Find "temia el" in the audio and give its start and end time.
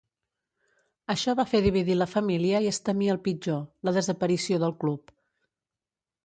2.87-3.21